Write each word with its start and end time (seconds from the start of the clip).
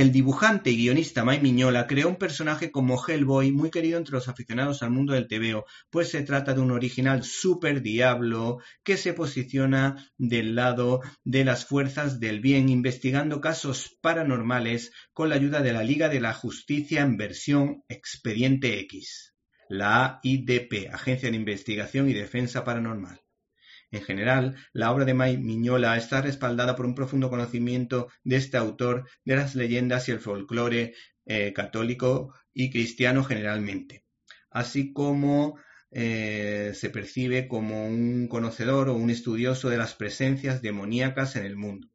El 0.00 0.12
dibujante 0.12 0.70
y 0.70 0.78
guionista 0.78 1.26
Mike 1.26 1.42
Miñola 1.42 1.86
creó 1.86 2.08
un 2.08 2.16
personaje 2.16 2.70
como 2.70 2.98
Hellboy 3.06 3.52
muy 3.52 3.68
querido 3.68 3.98
entre 3.98 4.14
los 4.14 4.28
aficionados 4.28 4.82
al 4.82 4.90
mundo 4.90 5.12
del 5.12 5.28
TVO, 5.28 5.66
pues 5.90 6.08
se 6.08 6.22
trata 6.22 6.54
de 6.54 6.60
un 6.62 6.70
original 6.70 7.22
super 7.22 7.82
diablo 7.82 8.60
que 8.82 8.96
se 8.96 9.12
posiciona 9.12 10.10
del 10.16 10.54
lado 10.54 11.02
de 11.22 11.44
las 11.44 11.66
fuerzas 11.66 12.18
del 12.18 12.40
bien 12.40 12.70
investigando 12.70 13.42
casos 13.42 13.98
paranormales 14.00 14.90
con 15.12 15.28
la 15.28 15.34
ayuda 15.34 15.60
de 15.60 15.74
la 15.74 15.84
Liga 15.84 16.08
de 16.08 16.20
la 16.20 16.32
Justicia 16.32 17.02
en 17.02 17.18
versión 17.18 17.84
Expediente 17.86 18.80
X, 18.80 19.34
la 19.68 20.18
AIDP, 20.24 20.94
Agencia 20.94 21.30
de 21.30 21.36
Investigación 21.36 22.08
y 22.08 22.14
Defensa 22.14 22.64
Paranormal. 22.64 23.20
En 23.90 24.02
general, 24.02 24.56
la 24.72 24.92
obra 24.92 25.04
de 25.04 25.14
Miñola 25.14 25.96
está 25.96 26.22
respaldada 26.22 26.76
por 26.76 26.86
un 26.86 26.94
profundo 26.94 27.28
conocimiento 27.28 28.08
de 28.22 28.36
este 28.36 28.56
autor 28.56 29.08
de 29.24 29.36
las 29.36 29.54
leyendas 29.54 30.08
y 30.08 30.12
el 30.12 30.20
folclore 30.20 30.94
eh, 31.26 31.52
católico 31.52 32.34
y 32.52 32.70
cristiano 32.70 33.24
generalmente, 33.24 34.04
así 34.50 34.92
como 34.92 35.58
eh, 35.90 36.70
se 36.74 36.90
percibe 36.90 37.48
como 37.48 37.86
un 37.86 38.28
conocedor 38.28 38.88
o 38.88 38.94
un 38.94 39.10
estudioso 39.10 39.68
de 39.70 39.78
las 39.78 39.94
presencias 39.94 40.62
demoníacas 40.62 41.34
en 41.34 41.44
el 41.44 41.56
mundo. 41.56 41.88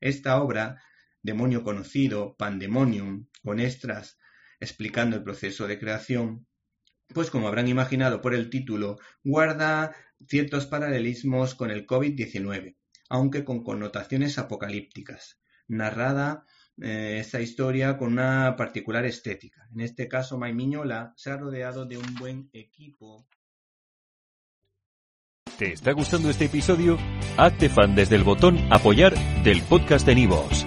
Esta 0.00 0.42
obra, 0.42 0.82
Demonio 1.22 1.62
conocido, 1.62 2.34
Pandemonium, 2.36 3.28
con 3.42 3.60
extras 3.60 4.18
explicando 4.58 5.16
el 5.16 5.24
proceso 5.24 5.66
de 5.66 5.78
creación, 5.78 6.46
pues 7.12 7.30
como 7.30 7.48
habrán 7.48 7.68
imaginado 7.68 8.20
por 8.20 8.34
el 8.34 8.50
título, 8.50 8.98
guarda 9.24 9.94
ciertos 10.26 10.66
paralelismos 10.66 11.54
con 11.54 11.70
el 11.70 11.86
COVID-19, 11.86 12.76
aunque 13.08 13.44
con 13.44 13.62
connotaciones 13.62 14.38
apocalípticas, 14.38 15.40
narrada 15.68 16.44
eh, 16.80 17.18
esta 17.20 17.40
historia 17.40 17.96
con 17.98 18.12
una 18.12 18.56
particular 18.56 19.04
estética. 19.04 19.68
En 19.74 19.80
este 19.80 20.08
caso, 20.08 20.38
May 20.38 20.54
Miñola 20.54 21.12
se 21.16 21.30
ha 21.30 21.36
rodeado 21.36 21.84
de 21.84 21.98
un 21.98 22.14
buen 22.14 22.50
equipo. 22.52 23.26
¿Te 25.58 25.72
está 25.72 25.92
gustando 25.92 26.30
este 26.30 26.46
episodio? 26.46 26.98
Hazte 27.36 27.68
fan 27.68 27.94
desde 27.94 28.16
el 28.16 28.24
botón 28.24 28.58
apoyar 28.72 29.14
del 29.44 29.62
podcast 29.62 30.06
de 30.06 30.14
Nivos. 30.14 30.66